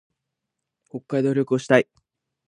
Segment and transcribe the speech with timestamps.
[0.89, 1.87] 北海道旅行したい。